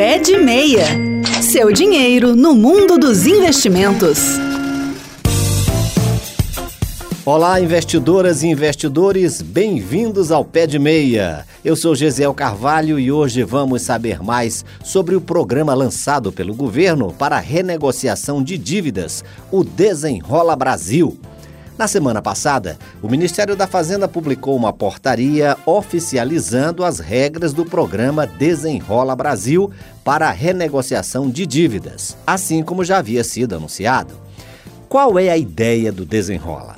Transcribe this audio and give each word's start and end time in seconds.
Pé 0.00 0.18
de 0.18 0.38
Meia. 0.38 0.86
Seu 1.42 1.70
dinheiro 1.70 2.34
no 2.34 2.54
mundo 2.54 2.96
dos 2.96 3.26
investimentos. 3.26 4.38
Olá, 7.22 7.60
investidoras 7.60 8.42
e 8.42 8.46
investidores, 8.46 9.42
bem-vindos 9.42 10.32
ao 10.32 10.42
Pé 10.42 10.66
de 10.66 10.78
Meia. 10.78 11.44
Eu 11.62 11.76
sou 11.76 11.94
Gesiel 11.94 12.32
Carvalho 12.32 12.98
e 12.98 13.12
hoje 13.12 13.42
vamos 13.42 13.82
saber 13.82 14.22
mais 14.22 14.64
sobre 14.82 15.14
o 15.14 15.20
programa 15.20 15.74
lançado 15.74 16.32
pelo 16.32 16.54
governo 16.54 17.12
para 17.12 17.38
renegociação 17.38 18.42
de 18.42 18.56
dívidas, 18.56 19.22
o 19.52 19.62
Desenrola 19.62 20.56
Brasil. 20.56 21.18
Na 21.80 21.88
semana 21.88 22.20
passada, 22.20 22.78
o 23.00 23.08
Ministério 23.08 23.56
da 23.56 23.66
Fazenda 23.66 24.06
publicou 24.06 24.54
uma 24.54 24.70
portaria 24.70 25.56
oficializando 25.64 26.84
as 26.84 26.98
regras 26.98 27.54
do 27.54 27.64
programa 27.64 28.26
Desenrola 28.26 29.16
Brasil 29.16 29.70
para 30.04 30.28
a 30.28 30.30
renegociação 30.30 31.30
de 31.30 31.46
dívidas, 31.46 32.18
assim 32.26 32.62
como 32.62 32.84
já 32.84 32.98
havia 32.98 33.24
sido 33.24 33.54
anunciado. 33.54 34.12
Qual 34.90 35.18
é 35.18 35.30
a 35.30 35.38
ideia 35.38 35.90
do 35.90 36.04
Desenrola? 36.04 36.76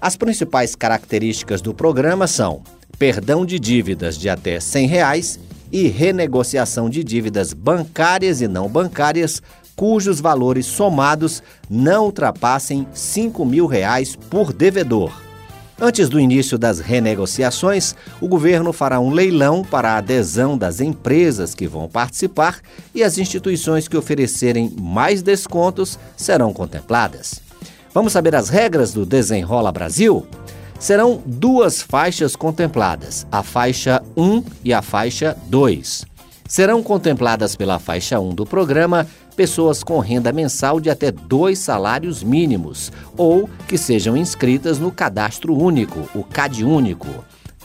As 0.00 0.16
principais 0.16 0.76
características 0.76 1.60
do 1.60 1.74
programa 1.74 2.28
são 2.28 2.62
perdão 2.96 3.44
de 3.44 3.58
dívidas 3.58 4.16
de 4.16 4.28
até 4.28 4.60
100 4.60 4.86
reais 4.86 5.40
e 5.72 5.88
renegociação 5.88 6.88
de 6.88 7.02
dívidas 7.02 7.52
bancárias 7.52 8.40
e 8.40 8.46
não 8.46 8.68
bancárias 8.68 9.42
cujos 9.76 10.20
valores 10.20 10.66
somados 10.66 11.42
não 11.68 12.04
ultrapassem 12.04 12.86
5 12.92 13.44
mil 13.44 13.66
reais 13.66 14.16
por 14.16 14.52
devedor. 14.52 15.24
Antes 15.80 16.08
do 16.08 16.20
início 16.20 16.56
das 16.56 16.78
renegociações, 16.78 17.96
o 18.20 18.28
governo 18.28 18.72
fará 18.72 19.00
um 19.00 19.10
leilão 19.10 19.64
para 19.64 19.92
a 19.92 19.96
adesão 19.96 20.56
das 20.56 20.80
empresas 20.80 21.52
que 21.52 21.66
vão 21.66 21.88
participar 21.88 22.60
e 22.94 23.02
as 23.02 23.18
instituições 23.18 23.88
que 23.88 23.96
oferecerem 23.96 24.72
mais 24.80 25.20
descontos 25.20 25.98
serão 26.16 26.52
contempladas. 26.52 27.40
Vamos 27.92 28.12
saber 28.12 28.36
as 28.36 28.48
regras 28.48 28.92
do 28.92 29.04
Desenrola 29.04 29.72
Brasil? 29.72 30.24
Serão 30.78 31.20
duas 31.24 31.82
faixas 31.82 32.36
contempladas, 32.36 33.26
a 33.30 33.42
faixa 33.42 34.02
1 34.16 34.44
e 34.64 34.72
a 34.72 34.82
faixa 34.82 35.36
2. 35.46 36.04
Serão 36.46 36.82
contempladas 36.82 37.56
pela 37.56 37.78
faixa 37.78 38.20
1 38.20 38.34
do 38.34 38.44
programa 38.44 39.06
pessoas 39.34 39.82
com 39.82 39.98
renda 39.98 40.32
mensal 40.32 40.80
de 40.80 40.88
até 40.88 41.10
dois 41.10 41.58
salários 41.58 42.22
mínimos 42.22 42.90
ou 43.16 43.50
que 43.68 43.76
sejam 43.76 44.16
inscritas 44.16 44.78
no 44.78 44.90
Cadastro 44.90 45.54
Único, 45.54 46.08
o 46.14 46.22
CAD 46.22 46.64
Único. 46.64 47.08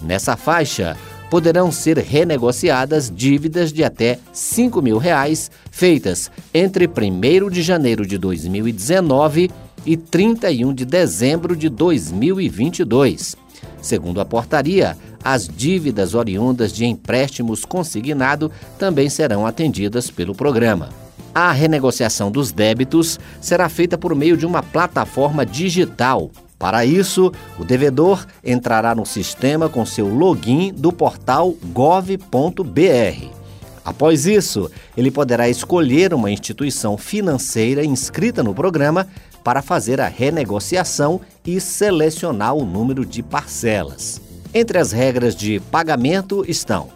Nessa 0.02 0.36
faixa, 0.36 0.98
poderão 1.30 1.72
ser 1.72 1.98
renegociadas 1.98 3.12
dívidas 3.14 3.72
de 3.72 3.84
até 3.84 4.18
5 4.34 4.82
mil 4.82 4.98
reais 4.98 5.52
feitas 5.70 6.32
entre 6.54 6.88
1 6.88 7.50
de 7.50 7.62
janeiro 7.62 8.06
de 8.06 8.18
2019 8.18 9.52
e 9.86 9.96
31 9.96 10.74
de 10.74 10.86
dezembro 10.86 11.56
de 11.56 11.70
2022. 11.70 13.36
Segundo 13.82 14.20
a 14.20 14.26
portaria, 14.26 14.98
as 15.24 15.48
dívidas 15.48 16.16
oriundas 16.16 16.74
de 16.74 16.86
empréstimos 16.86 17.64
consignado 17.64 18.52
também 18.78 19.10
serão 19.10 19.46
atendidas 19.46 20.10
pelo 20.10 20.34
programa. 20.34 20.90
A 21.34 21.52
renegociação 21.52 22.32
dos 22.32 22.52
débitos 22.52 23.20
será 23.40 23.70
feita 23.70 23.98
por 23.98 24.16
meio 24.16 24.36
de 24.36 24.46
uma 24.46 24.64
plataforma 24.64 25.46
digital. 25.46 26.32
Para 26.58 26.86
isso, 26.86 27.32
o 27.58 27.64
devedor 27.64 28.26
entrará 28.44 28.94
no 28.94 29.06
sistema 29.06 29.70
com 29.70 29.86
seu 29.86 30.08
login 30.08 30.74
do 30.74 30.92
portal 30.92 31.56
gov.br. 31.74 33.40
Após 33.86 34.26
isso, 34.26 34.70
ele 34.96 35.10
poderá 35.10 35.50
escolher 35.50 36.14
uma 36.14 36.30
instituição 36.30 36.98
financeira 36.98 37.84
inscrita 37.84 38.44
no 38.44 38.54
programa 38.54 39.08
para 39.44 39.62
fazer 39.62 40.02
a 40.02 40.08
renegociação 40.08 41.22
e 41.46 41.60
selecionar 41.60 42.54
o 42.54 42.66
número 42.66 43.06
de 43.06 43.24
parcelas. 43.24 44.22
Entre 44.54 44.78
as 44.78 44.92
regras 44.92 45.36
de 45.36 45.60
pagamento 45.72 46.44
estão: 46.48 46.90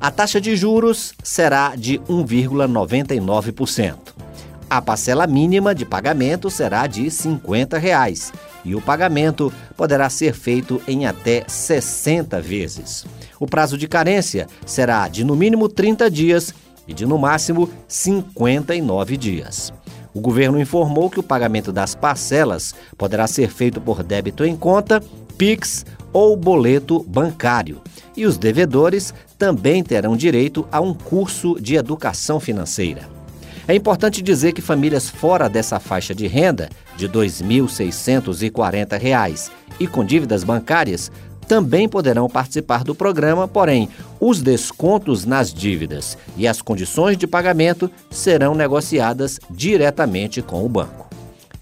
a 0.00 0.10
taxa 0.10 0.40
de 0.40 0.54
juros 0.56 1.14
será 1.22 1.74
de 1.76 1.98
1,99%. 2.00 3.96
A 4.68 4.82
parcela 4.82 5.26
mínima 5.26 5.74
de 5.74 5.86
pagamento 5.86 6.50
será 6.50 6.86
de 6.86 7.10
50 7.10 7.78
reais, 7.78 8.32
e 8.64 8.74
o 8.74 8.80
pagamento 8.80 9.52
poderá 9.76 10.10
ser 10.10 10.34
feito 10.34 10.82
em 10.88 11.06
até 11.06 11.44
60 11.46 12.40
vezes. 12.40 13.06
O 13.38 13.46
prazo 13.46 13.78
de 13.78 13.86
carência 13.86 14.48
será 14.64 15.06
de 15.08 15.22
no 15.24 15.36
mínimo 15.36 15.68
30 15.68 16.10
dias 16.10 16.52
e 16.86 16.92
de 16.92 17.06
no 17.06 17.16
máximo 17.16 17.70
59 17.86 19.16
dias. 19.16 19.72
O 20.12 20.20
governo 20.20 20.58
informou 20.58 21.10
que 21.10 21.20
o 21.20 21.22
pagamento 21.22 21.70
das 21.70 21.94
parcelas 21.94 22.74
poderá 22.96 23.26
ser 23.26 23.50
feito 23.50 23.80
por 23.80 24.02
débito 24.02 24.44
em 24.44 24.56
conta, 24.56 25.02
PIX 25.36 25.84
ou 26.12 26.36
boleto 26.36 27.02
bancário. 27.02 27.80
E 28.16 28.24
os 28.24 28.38
devedores 28.38 29.12
também 29.38 29.82
terão 29.82 30.16
direito 30.16 30.66
a 30.72 30.80
um 30.80 30.94
curso 30.94 31.60
de 31.60 31.76
educação 31.76 32.40
financeira. 32.40 33.14
É 33.68 33.74
importante 33.74 34.22
dizer 34.22 34.52
que 34.52 34.62
famílias 34.62 35.10
fora 35.10 35.48
dessa 35.48 35.80
faixa 35.80 36.14
de 36.14 36.28
renda, 36.28 36.70
de 36.96 37.06
R$ 37.06 37.12
2.640, 37.12 39.50
e 39.78 39.86
com 39.86 40.02
dívidas 40.04 40.42
bancárias, 40.44 41.10
também 41.46 41.88
poderão 41.88 42.28
participar 42.28 42.84
do 42.84 42.94
programa, 42.94 43.48
porém, 43.48 43.88
os 44.20 44.42
descontos 44.42 45.24
nas 45.24 45.50
dívidas 45.52 46.16
e 46.36 46.46
as 46.46 46.62
condições 46.62 47.16
de 47.16 47.26
pagamento 47.26 47.90
serão 48.10 48.54
negociadas 48.54 49.40
diretamente 49.50 50.42
com 50.42 50.62
o 50.64 50.68
banco. 50.68 51.05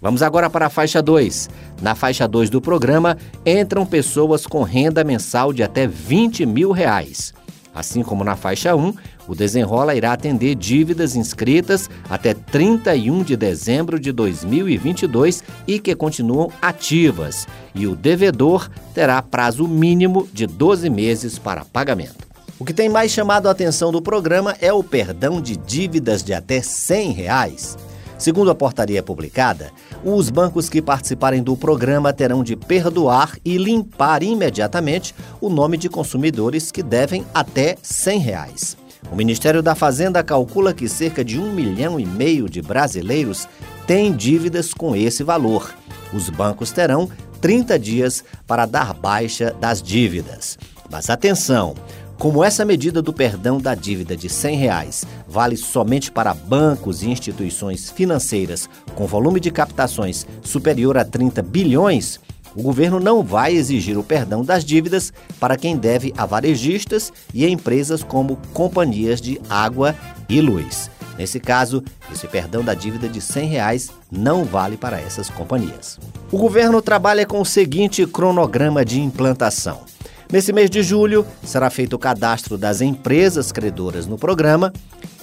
Vamos 0.05 0.23
agora 0.23 0.51
para 0.51 0.67
a 0.67 0.69
faixa 0.69 1.01
2. 1.01 1.49
Na 1.81 1.95
faixa 1.95 2.29
2 2.29 2.51
do 2.51 2.61
programa 2.61 3.17
entram 3.47 3.87
pessoas 3.87 4.47
com 4.47 4.63
renda 4.63 5.03
mensal 5.03 5.51
de 5.51 5.63
até 5.63 5.87
20 5.87 6.45
mil 6.45 6.73
reais. 6.73 7.33
Assim 7.75 8.03
como 8.03 8.23
na 8.23 8.37
faixa 8.37 8.77
1, 8.77 8.93
o 9.27 9.35
Desenrola 9.35 9.95
irá 9.95 10.13
atender 10.13 10.57
dívidas 10.57 11.17
inscritas 11.17 11.89
até 12.07 12.35
31 12.35 13.23
de 13.23 13.35
dezembro 13.35 13.99
de 13.99 14.13
2022 14.13 15.43
e 15.67 15.79
que 15.79 15.95
continuam 15.95 16.53
ativas, 16.61 17.49
e 17.75 17.87
o 17.87 17.97
devedor 17.97 18.69
terá 18.93 19.23
prazo 19.23 19.67
mínimo 19.67 20.29
de 20.31 20.47
12 20.47 20.91
meses 20.91 21.39
para 21.39 21.65
pagamento. 21.65 22.29
O 22.59 22.65
que 22.67 22.75
tem 22.75 22.91
mais 22.91 23.11
chamado 23.11 23.49
a 23.49 23.53
atenção 23.53 23.91
do 23.91 24.03
programa 24.03 24.55
é 24.61 24.71
o 24.71 24.85
perdão 24.85 25.41
de 25.41 25.57
dívidas 25.57 26.23
de 26.23 26.35
até 26.35 26.61
100 26.61 27.13
reais. 27.13 27.79
Segundo 28.19 28.51
a 28.51 28.55
portaria 28.55 29.03
publicada, 29.03 29.71
os 30.05 30.31
bancos 30.31 30.69
que 30.69 30.81
participarem 30.81 31.43
do 31.43 31.57
programa 31.57 32.13
terão 32.13 32.43
de 32.43 32.57
perdoar 32.57 33.37
e 33.45 33.57
limpar 33.57 34.23
imediatamente 34.23 35.15
o 35.41 35.49
nome 35.49 35.77
de 35.77 35.89
consumidores 35.89 36.71
que 36.71 36.83
devem 36.83 37.27
até 37.35 37.77
100 37.83 38.19
reais. 38.19 38.77
O 39.11 39.17
Ministério 39.17 39.63
da 39.63 39.75
Fazenda 39.75 40.23
calcula 40.23 40.73
que 40.73 40.89
cerca 40.89 41.25
de 41.25 41.39
um 41.39 41.53
milhão 41.53 42.01
e 42.01 42.07
meio 42.07 42.49
de 42.49 42.63
brasileiros 42.63 43.47
têm 43.87 44.13
dívidas 44.13 44.73
com 44.73 44.97
esse 44.97 45.23
valor. 45.23 45.75
Os 46.13 46.31
bancos 46.31 46.71
terão 46.71 47.11
30 47.41 47.79
dias 47.79 48.25
para 48.47 48.65
dar 48.65 48.95
baixa 48.95 49.55
das 49.61 49.83
dívidas. 49.83 50.59
Mas 50.91 51.11
atenção! 51.11 51.75
Como 52.19 52.43
essa 52.43 52.65
medida 52.65 53.03
do 53.03 53.13
perdão 53.13 53.59
da 53.59 53.75
dívida 53.75 54.17
de 54.17 54.29
100 54.29 54.57
reais 54.57 55.05
vale 55.29 55.57
somente 55.57 56.11
para 56.11 56.33
bancos 56.33 57.03
e 57.03 57.11
instituições 57.11 57.91
financeiras 57.91 58.69
com 58.95 59.07
volume 59.07 59.41
de 59.41 59.51
captações 59.51 60.27
superior 60.43 60.97
a 60.97 61.05
30 61.05 61.43
bilhões, 61.43 62.21
o 62.57 62.63
governo 62.63 63.01
não 63.01 63.23
vai 63.23 63.55
exigir 63.55 63.99
o 63.99 64.05
perdão 64.05 64.45
das 64.45 64.65
dívidas 64.65 65.13
para 65.41 65.57
quem 65.57 65.77
deve 65.77 66.15
a 66.17 66.25
varejistas 66.25 67.13
e 67.33 67.45
a 67.45 67.49
empresas 67.49 68.03
como 68.03 68.39
companhias 68.53 69.21
de 69.21 69.41
água 69.51 69.95
e 70.29 70.41
luz. 70.41 70.89
Nesse 71.19 71.39
caso, 71.39 71.83
esse 72.13 72.27
perdão 72.27 72.65
da 72.65 72.75
dívida 72.75 73.09
de 73.09 73.21
100 73.21 73.49
reais 73.49 73.91
não 74.11 74.45
vale 74.45 74.77
para 74.77 75.01
essas 75.01 75.29
companhias. 75.29 75.99
O 76.31 76.39
governo 76.39 76.81
trabalha 76.81 77.27
com 77.27 77.41
o 77.41 77.47
seguinte 77.47 78.07
cronograma 78.07 78.85
de 78.85 79.01
implantação. 79.01 79.94
Nesse 80.33 80.53
mês 80.53 80.71
de 80.71 80.83
julho, 80.83 81.27
será 81.45 81.71
feito 81.71 81.95
o 81.95 81.99
cadastro 81.99 82.57
das 82.57 82.81
empresas 82.81 83.53
credoras 83.53 84.07
no 84.07 84.19
programa. 84.19 84.73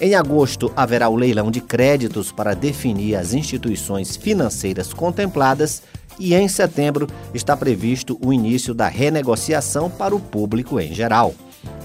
Em 0.00 0.14
agosto, 0.14 0.72
haverá 0.76 1.08
o 1.08 1.16
leilão 1.16 1.50
de 1.50 1.60
créditos 1.60 2.32
para 2.32 2.54
definir 2.54 3.16
as 3.16 3.34
instituições 3.34 4.16
financeiras 4.16 4.92
contempladas. 4.92 5.82
E 6.18 6.34
em 6.34 6.46
setembro 6.46 7.06
está 7.34 7.56
previsto 7.56 8.18
o 8.24 8.32
início 8.32 8.74
da 8.74 8.86
renegociação 8.86 9.90
para 9.90 10.14
o 10.14 10.20
público 10.20 10.78
em 10.78 10.94
geral. 10.94 11.34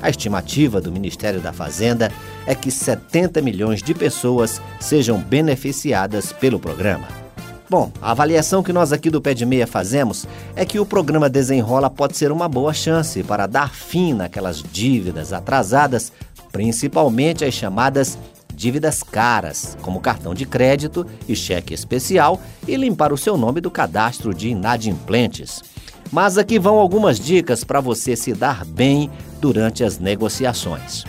A 0.01 0.09
estimativa 0.09 0.79
do 0.79 0.91
Ministério 0.91 1.39
da 1.39 1.53
Fazenda 1.53 2.11
é 2.45 2.53
que 2.53 2.69
70 2.69 3.41
milhões 3.41 3.81
de 3.81 3.93
pessoas 3.93 4.61
sejam 4.79 5.19
beneficiadas 5.19 6.31
pelo 6.31 6.59
programa. 6.59 7.26
Bom, 7.69 7.91
a 8.01 8.11
avaliação 8.11 8.63
que 8.63 8.71
nós 8.71 8.93
aqui 8.93 9.09
do 9.09 9.21
Pé 9.21 9.33
de 9.33 9.45
Meia 9.45 9.67
fazemos 9.67 10.25
é 10.55 10.65
que 10.65 10.79
o 10.79 10.85
programa 10.85 11.29
Desenrola 11.29 11.89
pode 11.89 12.15
ser 12.15 12.31
uma 12.31 12.47
boa 12.47 12.73
chance 12.73 13.21
para 13.23 13.45
dar 13.45 13.73
fim 13.73 14.13
naquelas 14.13 14.63
dívidas 14.63 15.33
atrasadas, 15.33 16.13
principalmente 16.51 17.43
as 17.43 17.53
chamadas 17.53 18.17
dívidas 18.55 19.03
caras, 19.03 19.77
como 19.81 19.99
cartão 19.99 20.33
de 20.33 20.45
crédito 20.45 21.05
e 21.27 21.35
cheque 21.35 21.73
especial, 21.73 22.39
e 22.65 22.75
limpar 22.77 23.11
o 23.11 23.17
seu 23.17 23.37
nome 23.37 23.59
do 23.59 23.69
cadastro 23.69 24.33
de 24.33 24.49
inadimplentes. 24.49 25.61
Mas 26.09 26.37
aqui 26.37 26.57
vão 26.57 26.77
algumas 26.77 27.19
dicas 27.19 27.65
para 27.65 27.81
você 27.81 28.15
se 28.15 28.33
dar 28.33 28.63
bem 28.63 29.11
durante 29.41 29.83
as 29.83 29.99
negociações. 29.99 31.03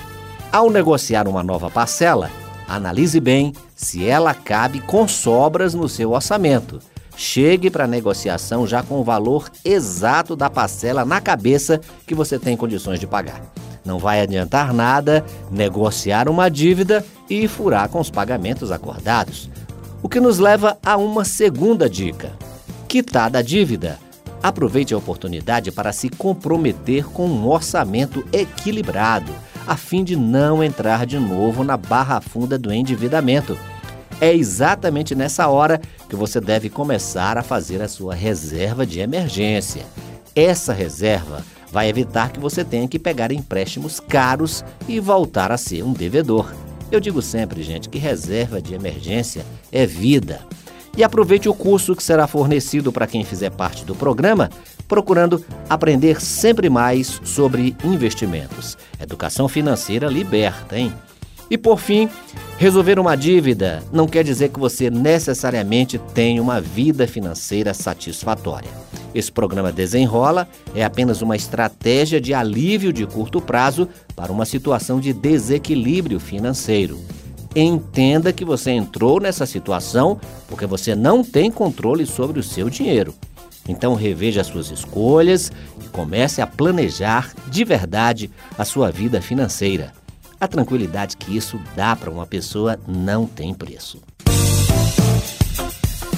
Ao 0.50 0.68
negociar 0.70 1.28
uma 1.28 1.42
nova 1.42 1.70
parcela, 1.70 2.30
analise 2.68 3.18
bem 3.18 3.52
se 3.74 4.06
ela 4.06 4.34
cabe 4.34 4.80
com 4.80 5.08
sobras 5.08 5.74
no 5.74 5.88
seu 5.88 6.12
orçamento. 6.12 6.78
Chegue 7.16 7.70
para 7.70 7.84
a 7.84 7.88
negociação 7.88 8.66
já 8.66 8.82
com 8.82 9.00
o 9.00 9.04
valor 9.04 9.50
exato 9.64 10.36
da 10.36 10.48
parcela 10.48 11.04
na 11.04 11.20
cabeça 11.20 11.80
que 12.06 12.14
você 12.14 12.38
tem 12.38 12.56
condições 12.56 13.00
de 13.00 13.06
pagar. 13.06 13.42
Não 13.84 13.98
vai 13.98 14.20
adiantar 14.20 14.72
nada 14.72 15.24
negociar 15.50 16.28
uma 16.28 16.48
dívida 16.48 17.04
e 17.28 17.48
furar 17.48 17.88
com 17.88 17.98
os 17.98 18.10
pagamentos 18.10 18.70
acordados. 18.70 19.50
O 20.02 20.08
que 20.08 20.20
nos 20.20 20.38
leva 20.38 20.78
a 20.84 20.96
uma 20.96 21.24
segunda 21.24 21.88
dica: 21.88 22.32
quitada 22.86 23.38
a 23.38 23.42
dívida 23.42 23.98
Aproveite 24.42 24.94
a 24.94 24.98
oportunidade 24.98 25.72
para 25.72 25.92
se 25.92 26.08
comprometer 26.08 27.04
com 27.06 27.26
um 27.26 27.48
orçamento 27.48 28.24
equilibrado, 28.32 29.32
a 29.68 29.76
fim 29.76 30.02
de 30.02 30.16
não 30.16 30.64
entrar 30.64 31.04
de 31.04 31.18
novo 31.18 31.62
na 31.62 31.76
barra 31.76 32.22
funda 32.22 32.58
do 32.58 32.72
endividamento. 32.72 33.56
É 34.18 34.34
exatamente 34.34 35.14
nessa 35.14 35.46
hora 35.46 35.78
que 36.08 36.16
você 36.16 36.40
deve 36.40 36.70
começar 36.70 37.36
a 37.36 37.42
fazer 37.42 37.82
a 37.82 37.86
sua 37.86 38.14
reserva 38.14 38.86
de 38.86 39.00
emergência. 39.00 39.84
Essa 40.34 40.72
reserva 40.72 41.44
vai 41.70 41.86
evitar 41.86 42.32
que 42.32 42.40
você 42.40 42.64
tenha 42.64 42.88
que 42.88 42.98
pegar 42.98 43.30
empréstimos 43.30 44.00
caros 44.00 44.64
e 44.88 44.98
voltar 44.98 45.52
a 45.52 45.58
ser 45.58 45.84
um 45.84 45.92
devedor. 45.92 46.50
Eu 46.90 46.98
digo 46.98 47.20
sempre, 47.20 47.62
gente, 47.62 47.90
que 47.90 47.98
reserva 47.98 48.62
de 48.62 48.72
emergência 48.72 49.44
é 49.70 49.84
vida 49.84 50.40
e 50.96 51.04
aproveite 51.04 51.46
o 51.46 51.54
curso 51.54 51.94
que 51.94 52.02
será 52.02 52.26
fornecido 52.26 52.90
para 52.90 53.06
quem 53.06 53.22
fizer 53.22 53.50
parte 53.50 53.84
do 53.84 53.94
programa, 53.94 54.48
procurando 54.88 55.44
aprender 55.68 56.20
sempre 56.20 56.70
mais 56.70 57.20
sobre 57.22 57.76
investimentos. 57.84 58.76
Educação 58.98 59.46
financeira 59.46 60.08
liberta, 60.08 60.78
hein? 60.78 60.92
E 61.50 61.56
por 61.56 61.78
fim, 61.78 62.10
resolver 62.58 62.98
uma 62.98 63.16
dívida 63.16 63.82
não 63.92 64.06
quer 64.06 64.24
dizer 64.24 64.50
que 64.50 64.58
você 64.58 64.90
necessariamente 64.90 65.98
tenha 66.14 66.42
uma 66.42 66.60
vida 66.60 67.06
financeira 67.06 67.72
satisfatória. 67.72 68.70
Esse 69.14 69.32
programa 69.32 69.72
Desenrola 69.72 70.46
é 70.74 70.84
apenas 70.84 71.22
uma 71.22 71.36
estratégia 71.36 72.20
de 72.20 72.34
alívio 72.34 72.92
de 72.92 73.06
curto 73.06 73.40
prazo 73.40 73.88
para 74.14 74.32
uma 74.32 74.44
situação 74.44 75.00
de 75.00 75.12
desequilíbrio 75.12 76.20
financeiro 76.20 76.98
entenda 77.54 78.32
que 78.32 78.44
você 78.44 78.70
entrou 78.70 79.20
nessa 79.20 79.46
situação 79.46 80.20
porque 80.48 80.66
você 80.66 80.94
não 80.94 81.22
tem 81.24 81.50
controle 81.50 82.06
sobre 82.06 82.38
o 82.38 82.42
seu 82.42 82.68
dinheiro. 82.68 83.14
Então 83.68 83.94
reveja 83.94 84.40
as 84.40 84.46
suas 84.46 84.70
escolhas 84.70 85.52
e 85.84 85.88
comece 85.88 86.40
a 86.40 86.46
planejar 86.46 87.32
de 87.46 87.62
verdade 87.64 88.30
a 88.56 88.64
sua 88.64 88.90
vida 88.90 89.20
financeira. 89.20 89.92
A 90.40 90.48
tranquilidade 90.48 91.16
que 91.16 91.36
isso 91.36 91.60
dá 91.76 91.94
para 91.94 92.10
uma 92.10 92.26
pessoa 92.26 92.78
não 92.88 93.26
tem 93.26 93.52
preço. 93.52 94.00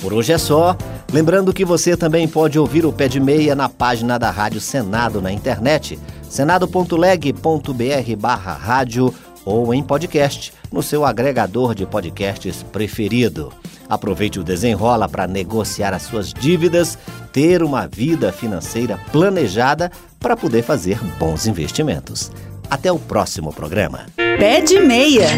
Por 0.00 0.14
hoje 0.14 0.32
é 0.32 0.38
só. 0.38 0.76
Lembrando 1.12 1.52
que 1.52 1.64
você 1.64 1.97
também 1.97 2.29
pode 2.29 2.58
ouvir 2.58 2.87
o 2.87 2.93
Pé 2.93 3.08
de 3.08 3.19
Meia 3.19 3.55
na 3.55 3.69
página 3.69 4.19
da 4.19 4.31
Rádio 4.31 4.61
Senado 4.61 5.20
na 5.20 5.32
internet, 5.32 5.99
senado.leg.br 6.29 8.17
barra 8.17 8.55
rádio 8.55 9.12
ou 9.44 9.75
em 9.75 9.82
podcast 9.82 10.53
no 10.70 10.82
seu 10.82 11.05
agregador 11.05 11.75
de 11.75 11.85
podcasts 11.85 12.62
preferido. 12.62 13.53
Aproveite 13.88 14.38
o 14.38 14.44
desenrola 14.44 15.08
para 15.08 15.26
negociar 15.26 15.93
as 15.93 16.03
suas 16.03 16.32
dívidas, 16.32 16.96
ter 17.32 17.62
uma 17.62 17.87
vida 17.87 18.32
financeira 18.32 18.99
planejada 19.12 19.91
para 20.19 20.37
poder 20.37 20.62
fazer 20.62 20.99
bons 21.19 21.47
investimentos. 21.47 22.31
Até 22.71 22.93
o 22.93 22.99
próximo 22.99 23.53
programa. 23.53 24.06
Pé 24.17 24.61
de 24.61 24.81
meia. 24.81 25.29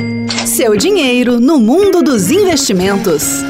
Seu 0.46 0.76
dinheiro 0.76 1.40
no 1.40 1.58
mundo 1.58 2.02
dos 2.02 2.30
investimentos. 2.30 3.42